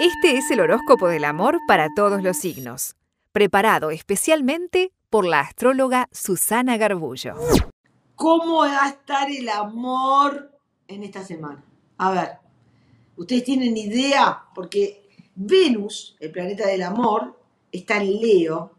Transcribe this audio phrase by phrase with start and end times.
[0.00, 2.94] Este es el horóscopo del amor para todos los signos,
[3.32, 7.34] preparado especialmente por la astróloga Susana Garbullo.
[8.14, 10.52] ¿Cómo va a estar el amor
[10.86, 11.64] en esta semana?
[11.96, 12.28] A ver,
[13.16, 14.44] ¿ustedes tienen idea?
[14.54, 17.36] Porque Venus, el planeta del amor,
[17.72, 18.70] está en Leo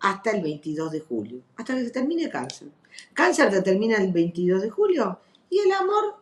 [0.00, 2.66] hasta el 22 de julio, hasta que se termine Cáncer.
[3.12, 6.16] Cáncer se termina el 22 de julio y el amor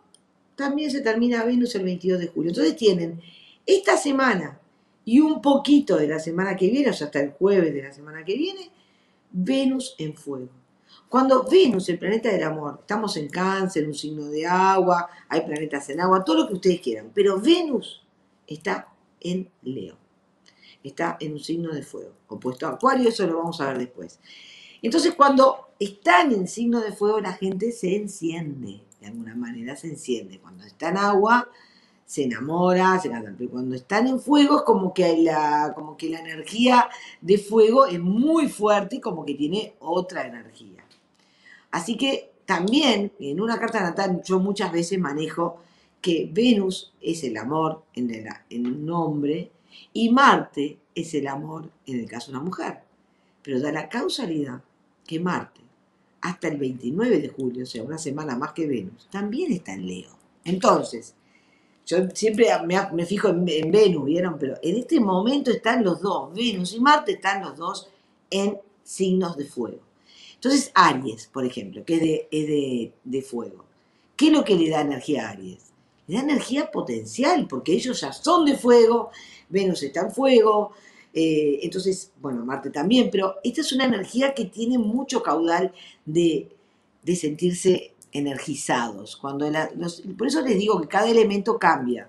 [0.57, 2.51] también se termina Venus el 22 de julio.
[2.51, 3.19] Entonces tienen
[3.67, 4.61] esta semana
[5.05, 7.93] y un poquito de la semana que viene, o sea, hasta el jueves de la
[7.93, 8.71] semana que viene,
[9.31, 10.51] Venus en fuego.
[11.09, 15.91] Cuando Venus, el planeta del amor, estamos en cáncer, un signo de agua, hay planetas
[15.91, 18.03] en agua, todo lo que ustedes quieran, pero Venus
[18.47, 18.89] está
[19.21, 19.97] en Leo,
[20.83, 24.21] está en un signo de fuego, opuesto a Acuario, eso lo vamos a ver después.
[24.81, 29.89] Entonces, cuando están en signo de fuego, la gente se enciende, de alguna manera se
[29.89, 30.41] enciende.
[30.41, 31.49] Cuando está en agua,
[32.05, 33.35] se enamora, se encanta.
[33.37, 36.89] Pero cuando están en fuego es como que, la, como que la energía
[37.21, 40.85] de fuego es muy fuerte y como que tiene otra energía.
[41.71, 45.61] Así que también en una carta natal yo muchas veces manejo
[46.01, 49.51] que Venus es el amor en, en un hombre
[49.93, 52.81] y Marte es el amor en el caso de una mujer.
[53.43, 54.63] Pero da la causalidad
[55.07, 55.61] que Marte,
[56.21, 59.87] hasta el 29 de julio, o sea, una semana más que Venus, también está en
[59.87, 60.11] Leo.
[60.45, 61.15] Entonces,
[61.87, 62.47] yo siempre
[62.93, 64.39] me, fijo en, Venus, ¿vieron?
[64.39, 67.89] Pero en este momento están los dos, Venus y Marte están los dos
[68.31, 69.81] en signos de fuego.
[70.35, 71.95] Entonces, Aries, por ejemplo, que
[72.31, 73.65] es, de, de, fuego.
[74.17, 75.73] ¿Qué es lo que le da energía a Aries?
[76.07, 79.11] Le da energía potencial, porque ellos ya son de fuego,
[79.49, 80.73] Venus está en fuego,
[81.15, 85.73] eh, entonces, bueno, Marte también, pero esta es una energía que tiene mucho caudal
[86.07, 86.49] de,
[87.15, 89.17] sentirse energizados.
[89.17, 89.51] Cuando
[90.17, 92.09] por eso les digo que cada elemento cambia.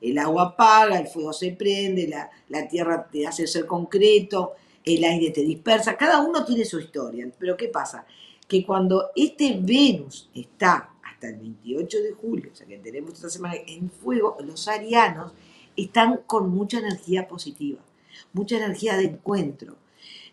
[0.00, 4.52] El agua apaga, el fuego se prende, la, la tierra te hace ser concreto,
[4.84, 7.26] el aire te dispersa, cada uno tiene su historia.
[7.38, 8.04] Pero ¿qué pasa?
[8.46, 13.30] Que cuando este Venus está hasta el 28 de julio, o sea que tenemos esta
[13.30, 15.32] semana en fuego, los arianos
[15.76, 17.80] están con mucha energía positiva
[18.32, 19.76] mucha energía de encuentro.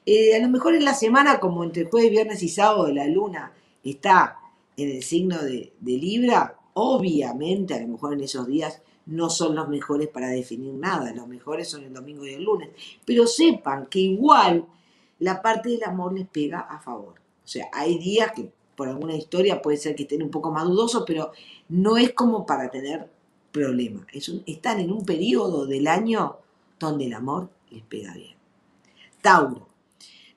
[0.05, 3.53] Eh, a lo mejor en la semana, como entre jueves, viernes y sábado, la luna
[3.83, 4.39] está
[4.77, 9.67] en el signo de, Libra, obviamente a lo mejor en esos días no son los
[9.67, 12.69] mejores para definir nada, los mejores son el domingo y el lunes,
[13.05, 14.65] pero sepan que igual
[15.19, 17.15] la parte del amor les pega a favor.
[17.43, 20.65] O sea, hay días que por alguna historia puede ser que estén un poco más
[20.65, 21.31] dudosos, pero
[21.69, 23.09] no es como para tener
[23.51, 24.07] problemas.
[24.45, 26.37] están en un periodo del año
[26.79, 28.35] donde el amor les pega bien.
[29.21, 29.70] Tauro.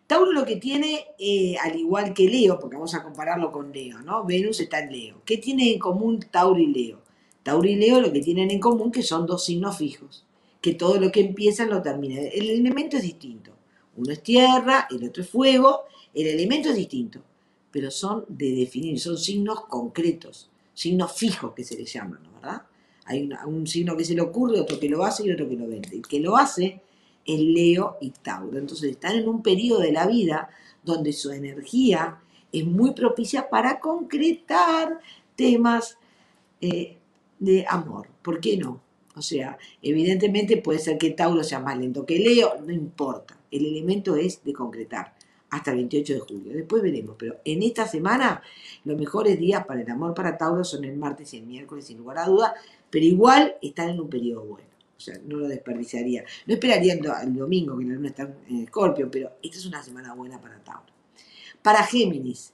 [0.06, 4.00] Tauro lo que tiene, eh, al igual que Leo, porque vamos a compararlo con Leo,
[4.03, 4.25] ¿no?
[4.25, 5.22] Venus está en Leo.
[5.25, 7.00] ¿Qué tiene en común Tauro y Leo?
[7.42, 10.25] Tauro y Leo lo que tienen en común que son dos signos fijos,
[10.60, 12.20] que todo lo que empiezan lo termina.
[12.20, 13.53] El elemento es distinto.
[13.97, 15.82] Uno es tierra, el otro es fuego,
[16.12, 17.20] el elemento es distinto,
[17.70, 22.32] pero son de definir, son signos concretos, signos fijos que se les llaman, ¿no?
[22.41, 22.62] ¿verdad?
[23.06, 25.66] Hay un signo que se le ocurre, otro que lo hace y otro que lo
[25.66, 25.91] vende.
[25.93, 26.81] El que lo hace
[27.26, 28.58] en Leo y Tauro.
[28.58, 30.48] Entonces están en un periodo de la vida
[30.82, 32.18] donde su energía
[32.52, 35.00] es muy propicia para concretar
[35.36, 35.98] temas
[36.60, 36.98] eh,
[37.38, 38.08] de amor.
[38.22, 38.80] ¿Por qué no?
[39.16, 43.38] O sea, evidentemente puede ser que Tauro sea más lento que Leo, no importa.
[43.50, 45.14] El elemento es de concretar
[45.50, 46.52] hasta el 28 de julio.
[46.52, 48.42] Después veremos, pero en esta semana
[48.84, 51.98] los mejores días para el amor para Tauro son el martes y el miércoles, sin
[51.98, 52.54] lugar a duda,
[52.90, 54.73] pero igual están en un periodo bueno.
[55.04, 56.25] Sea, no lo desperdiciaría.
[56.47, 60.15] No esperaría el, domingo, que la luna está en Escorpio, pero esta es una semana
[60.15, 60.87] buena para Tauro.
[61.60, 62.53] Para Géminis.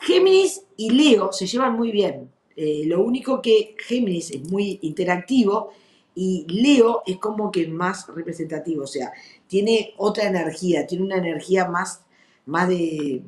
[0.00, 2.30] Géminis y Leo se llevan muy bien.
[2.56, 5.72] Eh, lo único que Géminis es muy interactivo
[6.14, 9.12] y Leo es como que más representativo, o sea,
[9.46, 12.02] tiene otra energía, tiene una energía más,
[12.46, 13.22] más de,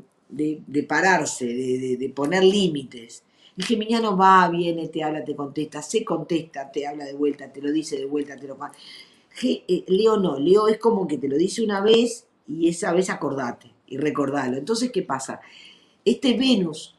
[0.88, 3.24] pararse, de, de poner límites.
[3.56, 7.62] El geminiano va, viene, te habla, te contesta, se contesta, te habla de vuelta, te
[7.62, 8.58] lo dice de vuelta, te lo...
[9.42, 13.10] Eh, Leo no, Leo es como que te lo dice una vez y esa vez
[13.10, 14.56] acordate y recordalo.
[14.56, 15.40] Entonces, ¿qué pasa?
[16.04, 16.96] Este Venus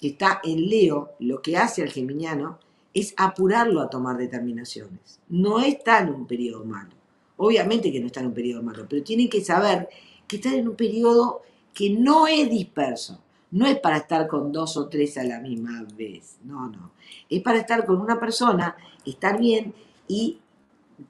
[0.00, 2.58] que está en Leo, lo que hace al geminiano
[2.94, 5.20] es apurarlo a tomar determinaciones.
[5.28, 6.90] No está en un periodo malo.
[7.36, 9.88] Obviamente que no está en un periodo malo, pero tienen que saber
[10.26, 11.42] que está en un periodo
[11.74, 13.20] que no es disperso.
[13.52, 16.92] No es para estar con dos o tres a la misma vez, no, no.
[17.28, 19.74] Es para estar con una persona, estar bien
[20.06, 20.38] y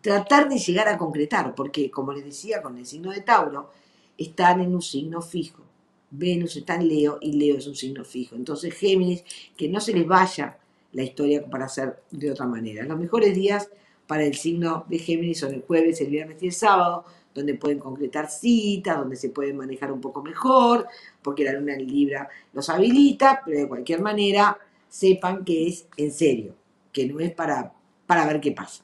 [0.01, 3.71] tratar de llegar a concretar, porque como les decía con el signo de Tauro,
[4.17, 5.63] están en un signo fijo.
[6.11, 8.35] Venus está en Leo y Leo es un signo fijo.
[8.35, 9.25] Entonces Géminis,
[9.57, 10.59] que no se les vaya
[10.93, 12.85] la historia para hacer de otra manera.
[12.85, 13.71] Los mejores días
[14.07, 17.05] para el signo de Géminis son el jueves, el viernes y el sábado,
[17.35, 20.87] donde pueden concretar citas, donde se pueden manejar un poco mejor,
[21.23, 26.13] porque la luna en Libra los habilita, pero de cualquier manera sepan que es en
[26.13, 26.55] serio,
[26.93, 27.73] que no es para,
[28.07, 28.83] para ver qué pasa.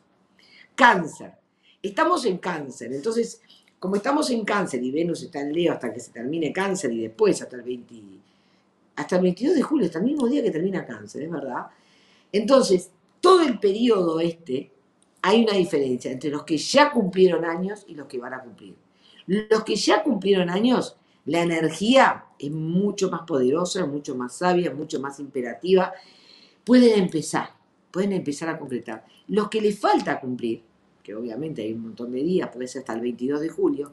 [0.74, 1.32] Cáncer.
[1.82, 3.40] Estamos en cáncer, entonces,
[3.78, 7.02] como estamos en cáncer y Venus está en Leo hasta que se termine cáncer y
[7.02, 7.94] después hasta el 20,
[8.96, 11.66] hasta el 22 de julio, hasta el mismo día que termina cáncer, es verdad.
[12.32, 12.90] Entonces,
[13.20, 14.70] todo el periodo este
[15.26, 18.76] hay una diferencia entre los que ya cumplieron años y los que van a cumplir.
[19.26, 25.00] Los que ya cumplieron años, la energía es mucho más poderosa, mucho más sabia, mucho
[25.00, 25.92] más imperativa.
[26.62, 27.50] Pueden empezar,
[27.90, 29.04] pueden empezar a concretar.
[29.26, 30.62] Los que les falta cumplir,
[31.02, 33.92] que obviamente hay un montón de días, puede ser hasta el 22 de julio,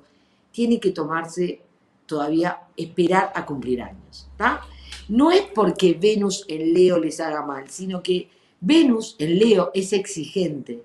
[0.51, 1.62] tienen que tomarse
[2.06, 4.30] todavía, esperar a cumplir años.
[5.09, 8.30] No es porque Venus en Leo les haga mal, sino que
[8.62, 10.83] Venus en Leo es exigente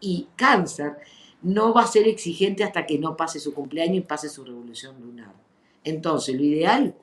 [0.00, 0.96] y cáncer
[1.42, 5.00] no va a ser exigente hasta que no pase su cumpleaños y pase su revolución
[5.00, 5.32] lunar.
[5.84, 6.94] Entonces, lo ideal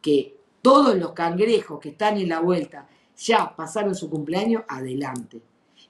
[0.00, 2.86] que todos los cangrejos que están en la vuelta
[3.16, 5.40] ya pasaron su cumpleaños, adelante.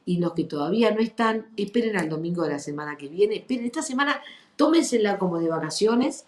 [0.05, 3.37] Y los que todavía no están, esperen al domingo de la semana que viene.
[3.37, 4.21] Esperen esta semana,
[4.57, 6.27] tómensela como de vacaciones,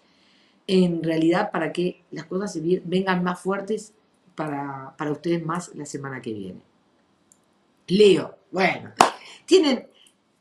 [0.67, 3.93] en realidad para que las cosas vengan más fuertes
[4.35, 6.61] para, para ustedes más la semana que viene.
[7.87, 8.93] Leo, bueno,
[9.45, 9.87] tienen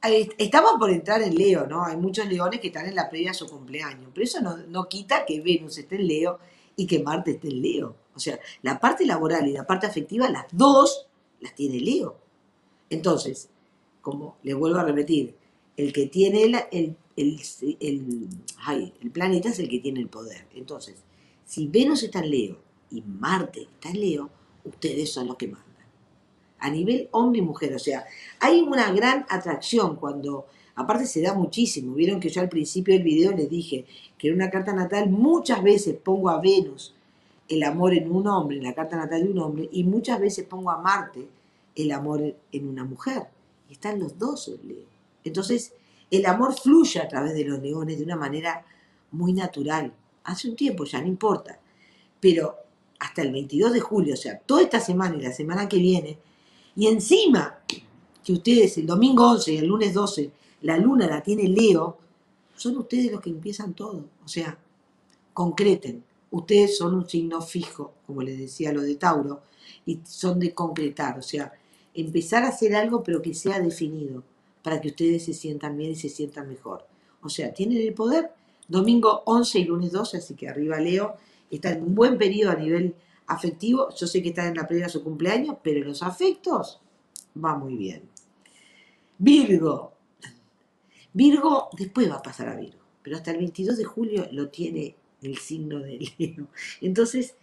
[0.06, 1.84] Estamos por entrar en Leo, ¿no?
[1.84, 5.24] Hay muchos leones que están en la previa a su cumpleaños, pero eso no, quita
[5.24, 6.38] que Venus esté en Leo
[6.76, 7.96] y que Marte esté en Leo.
[8.14, 11.06] O sea, la parte laboral y la parte afectiva, las dos
[11.40, 12.18] las tiene Leo.
[12.90, 13.48] Entonces,
[14.02, 15.34] como les vuelvo a repetir,
[15.76, 17.40] el que tiene el, el, el,
[17.80, 20.46] el, planeta es el que tiene el poder.
[20.54, 20.96] Entonces,
[21.46, 22.58] si Venus está en Leo
[22.90, 24.30] y Marte está en Leo,
[24.64, 25.63] ustedes son los que mandan
[26.64, 27.74] a nivel hombre y mujer.
[27.74, 28.06] O sea,
[28.40, 30.46] hay una gran atracción cuando,
[30.76, 31.94] aparte se da muchísimo.
[31.94, 33.84] Vieron que yo al principio del video les dije
[34.16, 36.94] que en una carta natal muchas veces pongo a Venus
[37.50, 40.46] el amor en un hombre, en la carta natal de un hombre, y muchas veces
[40.46, 41.28] pongo a Marte
[41.76, 43.24] el amor en una mujer.
[43.68, 44.50] Y están los dos.
[45.22, 45.74] Entonces,
[46.10, 48.64] el amor fluye a través de los leones de una manera
[49.10, 49.92] muy natural.
[50.24, 51.58] Hace un tiempo, ya no importa.
[52.20, 52.56] Pero
[53.00, 56.16] hasta el 22 de julio, o sea, toda esta semana y la semana que viene,
[56.76, 57.58] y encima,
[58.24, 60.30] que ustedes el domingo 11 y el lunes 12,
[60.62, 61.98] la luna la tiene Leo,
[62.56, 64.04] son ustedes los que empiezan todo.
[64.24, 64.58] O sea,
[65.32, 66.02] concreten.
[66.30, 69.42] Ustedes son un signo fijo, como les decía lo de Tauro,
[69.86, 71.18] y son de concretar.
[71.18, 71.52] O sea,
[71.94, 74.22] empezar a hacer algo pero que sea definido,
[74.62, 76.86] para que ustedes se sientan bien y se sientan mejor.
[77.22, 78.30] O sea, tienen el poder.
[78.66, 81.16] Domingo 11 y lunes 12, así que arriba Leo,
[81.50, 82.94] está en un buen periodo a nivel
[83.26, 86.80] afectivo, yo sé que está en la previa de su cumpleaños, pero los afectos
[87.42, 88.02] va muy bien.
[89.18, 89.92] Virgo.
[91.12, 94.96] Virgo después va a pasar a Virgo, pero hasta el 22 de julio lo tiene
[95.22, 96.48] el signo de Leo.
[96.80, 97.36] Entonces,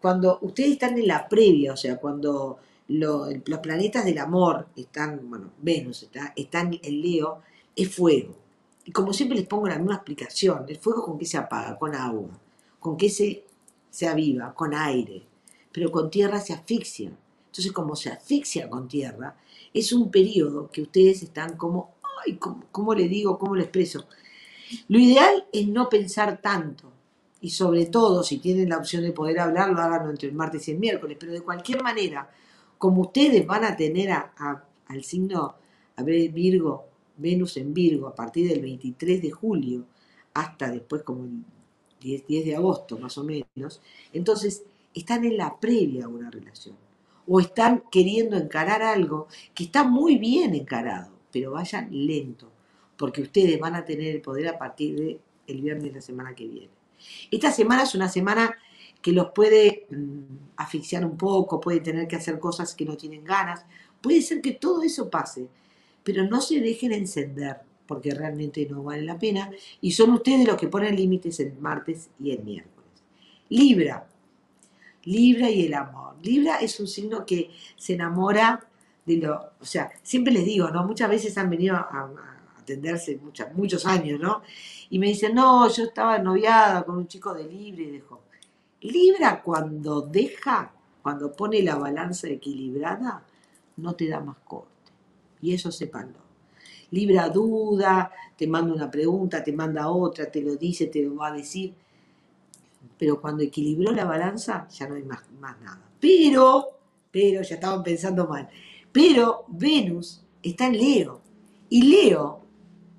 [0.00, 5.50] cuando ustedes están en la previa, o sea, cuando los planetas del amor están, bueno,
[5.60, 7.42] Venus está, están en Leo,
[7.74, 8.36] es fuego.
[8.84, 11.94] Y como siempre les pongo la misma explicación, el fuego con qué se apaga, con
[11.94, 12.38] agua,
[12.78, 13.44] con qué se
[13.98, 15.24] se aviva con aire,
[15.72, 17.10] pero con tierra se asfixia.
[17.46, 19.36] Entonces, como se asfixia con tierra,
[19.74, 22.38] es un periodo que ustedes están como, ay,
[22.70, 24.06] ¿cómo, le digo, cómo lo expreso?
[24.86, 26.92] Lo ideal es no pensar tanto,
[27.40, 30.68] y sobre todo, si tienen la opción de poder hablar, lo hagan entre el martes
[30.68, 32.30] y el miércoles, pero de cualquier manera,
[32.78, 35.56] como ustedes van a tener al signo,
[35.96, 39.86] a ver, Virgo, Venus en Virgo, a partir del 23 de julio,
[40.34, 41.26] hasta después como
[42.00, 43.80] 10, de agosto más o menos,
[44.12, 44.64] entonces
[44.94, 46.76] están en la previa a una relación
[47.26, 52.50] o están queriendo encarar algo que está muy bien encarado, pero vayan lento,
[52.96, 56.34] porque ustedes van a tener el poder a partir del el viernes de la semana
[56.34, 56.70] que viene.
[57.30, 58.56] Esta semana es una semana
[59.00, 63.24] que los puede mm, asfixiar un poco, puede tener que hacer cosas que no tienen
[63.24, 63.64] ganas,
[64.00, 65.48] puede ser que todo eso pase,
[66.02, 70.56] pero no se dejen encender, porque realmente no vale la pena, y son ustedes los
[70.56, 72.90] que ponen límites el martes y el miércoles.
[73.48, 74.06] Libra,
[75.04, 76.16] Libra y el amor.
[76.22, 78.62] Libra es un signo que se enamora
[79.06, 80.84] de lo, o sea, siempre les digo, ¿no?
[80.84, 82.10] Muchas veces han venido a,
[82.60, 83.18] atenderse
[83.54, 84.42] muchos años, ¿no?
[84.90, 88.20] Y me dicen, no, yo estaba noviada con un chico de Libra y dejó.
[88.82, 93.24] Libra cuando deja, cuando pone la balanza equilibrada,
[93.78, 94.68] no te da más corte.
[95.40, 96.27] Y eso sépanlo
[96.90, 101.28] libra duda, te manda una pregunta, te manda otra, te lo dice, te lo va
[101.28, 101.74] a decir.
[102.96, 105.90] Pero cuando equilibró la balanza, ya no hay más, más nada.
[106.00, 106.78] Pero,
[107.10, 108.48] pero, ya estaban pensando mal.
[108.92, 111.20] Pero Venus está en Leo.
[111.68, 112.40] Y Leo,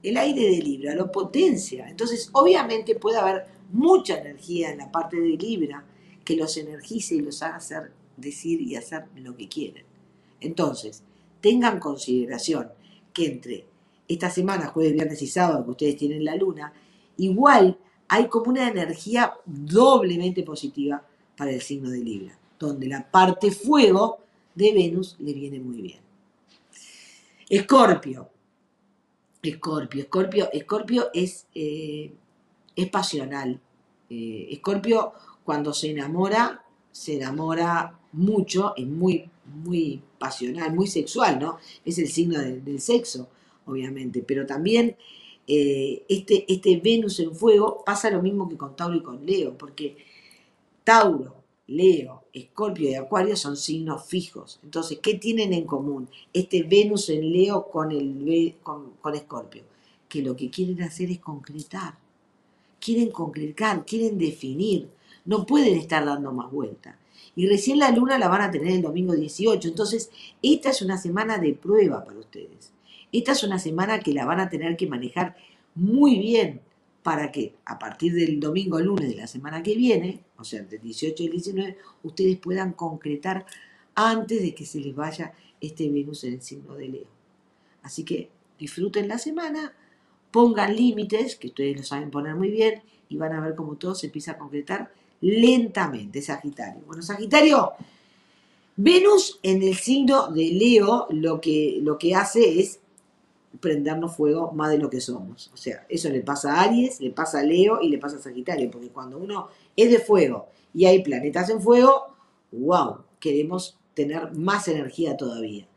[0.03, 1.89] el aire de Libra, lo potencia.
[1.89, 5.83] Entonces, obviamente puede haber mucha energía en la parte de Libra
[6.23, 9.83] que los energice y los haga hacer, decir y hacer lo que quieren.
[10.39, 11.03] Entonces,
[11.41, 12.69] tengan consideración
[13.13, 13.65] que entre
[14.09, 16.73] esta semana, jueves, viernes y sábado, que ustedes tienen la luna,
[17.17, 21.05] igual hay como una energía doblemente positiva
[21.37, 24.17] para el signo de Libra, donde la parte fuego
[24.55, 25.99] de Venus le viene muy bien.
[27.47, 28.29] Escorpio.
[29.41, 32.11] Escorpio, Escorpio, Escorpio es, eh,
[32.75, 33.61] es pasional.
[34.09, 35.13] Eh, Escorpio
[35.43, 41.57] cuando se enamora, se enamora mucho, es muy, muy pasional, muy sexual, ¿no?
[41.85, 43.29] Es el signo del sexo,
[43.71, 44.95] obviamente, pero también
[45.47, 49.57] eh, este, este Venus en fuego pasa lo mismo que con Tauro y con Leo,
[49.57, 49.97] porque
[50.83, 51.35] Tauro,
[51.67, 54.59] Leo, Escorpio y Acuario son signos fijos.
[54.63, 59.63] Entonces, ¿qué tienen en común este Venus en Leo con, el, con, con Escorpio?
[60.07, 61.95] Que lo que quieren hacer es concretar.
[62.79, 64.89] Quieren concretar, quieren definir.
[65.25, 66.95] No pueden estar dando más vueltas
[67.39, 69.69] y recién la luna la van a tener el domingo 18.
[69.69, 70.11] Entonces,
[70.41, 72.73] esta es una semana de prueba para ustedes.
[73.11, 75.35] Esta es una semana que la van a tener que manejar
[75.75, 76.61] muy bien
[77.03, 80.81] para que a partir del domingo lunes de la semana que viene, o sea, del
[80.81, 83.45] 18 y el 19, ustedes puedan concretar
[83.95, 87.07] antes de que se les vaya este Venus en el signo de Leo.
[87.83, 89.73] Así que disfruten la semana,
[90.31, 93.95] pongan límites, que ustedes lo saben poner muy bien, y van a ver cómo todo
[93.95, 96.81] se empieza a concretar lentamente, Sagitario.
[96.85, 97.73] Bueno, Sagitario,
[98.75, 102.79] Venus en el signo de Leo lo que, lo que hace es
[103.59, 105.51] prendernos fuego más de lo que somos.
[105.53, 108.21] O sea, eso le pasa a Aries, le pasa a Leo y le pasa a
[108.21, 112.15] Sagitario, porque cuando uno es de fuego y hay planetas en fuego,
[112.51, 115.67] wow, queremos tener más energía todavía.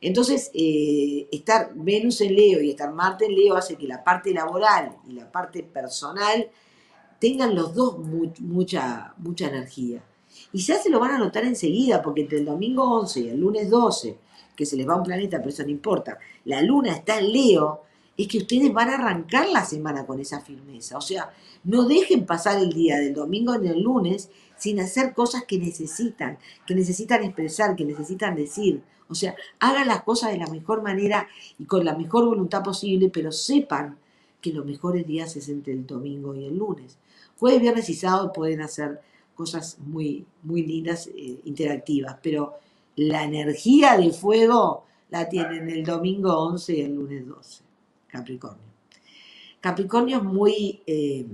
[0.00, 4.32] Entonces, eh, estar Venus en Leo y estar Marte en Leo hace que la parte
[4.32, 6.50] laboral y la parte personal
[7.18, 10.02] tengan los dos mucha, mucha energía.
[10.52, 13.40] Y ya se lo van a notar enseguida, porque entre el domingo 11 y el
[13.40, 14.18] lunes 12,
[14.56, 17.82] que se les va un planeta, pero eso no importa, la luna está en Leo,
[18.16, 20.96] es que ustedes van a arrancar la semana con esa firmeza.
[20.96, 21.30] O sea,
[21.64, 26.38] no dejen pasar el día del domingo ni el lunes sin hacer cosas que necesitan,
[26.66, 28.82] que necesitan expresar, que necesitan decir.
[29.08, 33.10] O sea, hagan las cosas de la mejor manera y con la mejor voluntad posible,
[33.10, 33.98] pero sepan
[34.40, 36.98] que los mejores días es entre el domingo y el lunes.
[37.38, 39.00] Jueves, viernes y sábado pueden hacer
[39.34, 42.54] cosas muy, muy lindas, eh, interactivas, pero
[42.96, 47.62] la energía de fuego la tienen el domingo 11 y el lunes 12,
[48.08, 48.66] Capricornio.
[49.60, 51.26] Capricornio es muy, eh,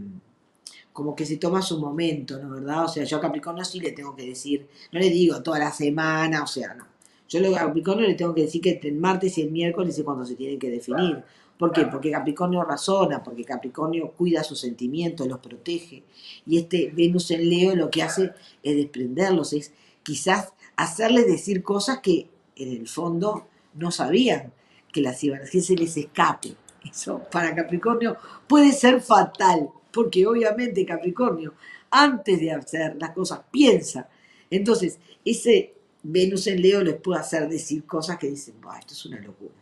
[0.93, 2.51] como que se toma su momento, ¿no?
[2.51, 2.85] ¿Verdad?
[2.85, 5.73] O sea, yo a Capricornio sí le tengo que decir, no le digo toda la
[5.73, 6.87] semana, o sea, no.
[7.29, 10.27] Yo a Capricornio le tengo que decir que el martes y el miércoles es cuando
[10.27, 11.25] se tienen que definir.
[11.57, 11.87] ¿Por qué?
[11.87, 16.03] Porque Capricornio razona, porque Capricornio cuida sus sentimientos, los protege.
[16.47, 22.01] Y este Venus en Leo lo que hace es desprenderlos, es quizás hacerles decir cosas
[22.01, 24.53] que en el fondo no sabían
[24.93, 26.55] que las iban a decir, se les escape.
[26.89, 31.55] Eso para Capricornio puede ser fatal, porque obviamente Capricornio,
[31.91, 34.09] antes de hacer las cosas, piensa.
[34.51, 39.21] Entonces, ese Venus en Leo les puede hacer decir cosas que dicen, esto es una
[39.21, 39.55] locura.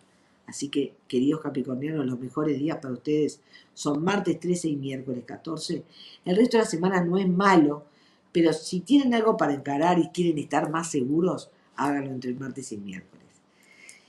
[0.47, 3.41] Así que, queridos capricornianos, los mejores días para ustedes
[3.73, 5.85] son martes 13 y miércoles 14.
[6.25, 7.85] El resto de la semana no es malo,
[8.33, 12.77] pero si tienen algo para encarar y quieren estar más seguros, háganlo entre martes y
[12.77, 13.27] miércoles.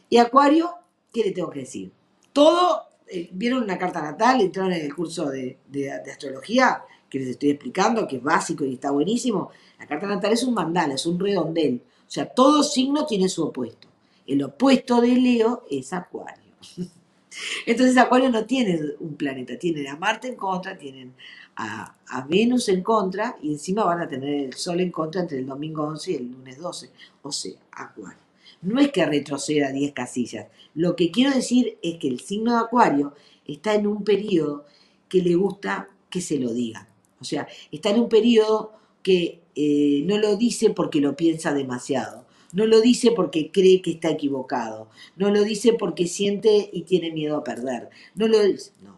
[0.10, 0.74] Y Acuario,
[1.14, 1.92] ¿qué le tengo que decir?
[2.34, 7.28] Todo, eh, vieron una carta natal, entraron en el curso de, de astrología que les
[7.28, 9.52] estoy explicando, que es básico y está buenísimo.
[9.78, 11.82] La carta natal es un mandala, es un redondel.
[12.08, 13.90] O sea, todo signo tiene su opuesto.
[14.26, 16.54] El opuesto de Leo es Acuario.
[17.66, 21.14] Entonces Acuario no tiene un planeta, tienen a Marte en contra, tienen
[21.56, 21.96] a,
[22.28, 25.84] Venus en contra y encima van a tener el Sol en contra entre el domingo
[25.84, 26.90] 11 y el lunes 12.
[27.22, 28.20] O sea, Acuario.
[28.62, 30.48] No es que retroceda 10 casillas.
[30.76, 33.14] Lo que quiero decir es que el signo de Acuario
[33.46, 34.66] está en un periodo
[35.10, 36.88] que le gusta que se lo digan.
[37.20, 42.26] O sea, está en un periodo que eh, no lo dice porque lo piensa demasiado
[42.54, 44.90] no lo dice porque cree que está equivocado.
[45.16, 47.90] No lo dice porque siente y tiene miedo a perder.
[48.16, 48.72] No lo dice.
[48.82, 48.98] No.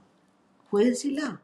[0.70, 1.42] Juéguensela.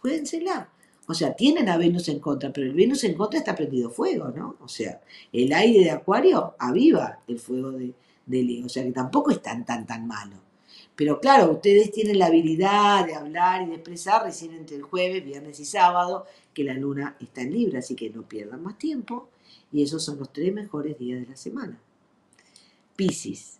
[0.00, 0.70] Juéguensela.
[1.06, 4.28] O sea, tienen a Venus en contra, pero el Venus en contra está prendido fuego,
[4.28, 4.56] ¿no?
[4.60, 5.00] O sea,
[5.32, 7.94] el aire de Acuario aviva el fuego de,
[8.26, 8.66] de Leo.
[8.66, 10.36] O sea, que tampoco es tan, tan, tan malo.
[10.94, 15.24] Pero claro, ustedes tienen la habilidad de hablar y de expresar recién entre el jueves,
[15.24, 19.28] viernes y sábado, que la luna está en Libra, así que no pierdan más tiempo
[19.72, 21.78] y esos son los tres mejores días de la semana.
[22.96, 23.58] Piscis.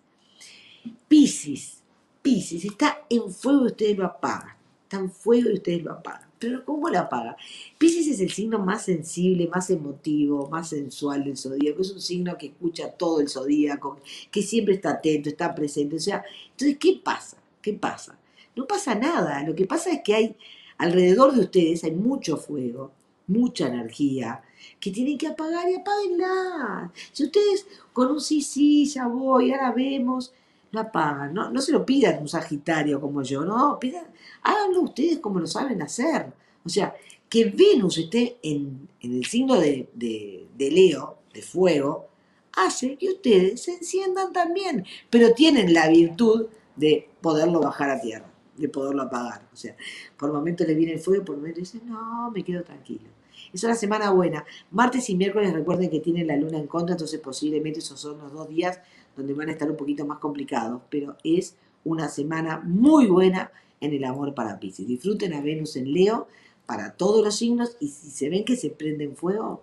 [1.06, 1.82] Piscis.
[2.22, 4.56] Pisces está en fuego y ustedes lo apagan.
[4.82, 6.27] Está en fuego y ustedes lo apagan.
[6.38, 7.36] Pero ¿cómo lo apagan?
[7.78, 11.82] Pisces es el signo más sensible, más emotivo, más sensual del zodíaco.
[11.82, 13.98] Es un signo que escucha todo el zodíaco,
[14.30, 15.96] que siempre está atento, está presente.
[15.96, 17.36] O sea, entonces, ¿qué pasa?
[17.60, 18.18] ¿Qué pasa?
[18.54, 19.42] No pasa nada.
[19.42, 20.36] Lo que pasa es que hay
[20.78, 22.92] alrededor de ustedes hay mucho fuego,
[23.26, 24.42] mucha energía,
[24.80, 26.92] que tienen que apagar y apáguenla.
[27.12, 30.32] Si ustedes con un sí, sí, ya voy, ahora vemos,
[30.70, 31.34] lo apagan.
[31.34, 34.06] No, no se lo pidan un Sagitario como yo, no, pidan,
[34.42, 36.32] háganlo ustedes como lo saben hacer.
[36.64, 36.94] O sea,
[37.28, 42.08] que Venus esté en, el signo de, de Leo, de fuego,
[42.52, 46.46] hace que ustedes se enciendan también, pero tienen la virtud
[46.76, 49.48] de poderlo bajar a tierra, de poderlo apagar.
[49.52, 49.76] O sea,
[50.16, 53.08] por momentos le viene el fuego, por momentos dicen, no, me quedo tranquilo.
[53.52, 54.44] Es una semana buena.
[54.70, 58.32] Martes y miércoles recuerden que tienen la luna en contra, entonces posiblemente esos son los
[58.32, 58.80] dos días
[59.16, 63.50] donde van a estar un poquito más complicados, pero es una semana muy buena
[63.80, 64.86] en el amor para Pisces.
[64.86, 66.28] Disfruten a Venus en Leo
[66.66, 69.62] para todos los signos y si se ven que se prenden fuego,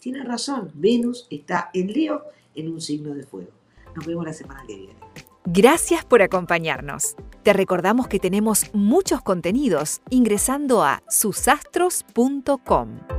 [0.00, 2.22] tienen razón, Venus está en Leo
[2.54, 3.50] en un signo de fuego.
[3.94, 4.94] Nos vemos la semana que viene.
[5.44, 7.16] Gracias por acompañarnos.
[7.42, 13.17] Te recordamos que tenemos muchos contenidos ingresando a susastros.com.